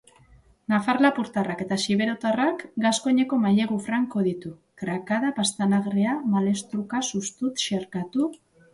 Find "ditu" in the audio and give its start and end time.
4.31-4.55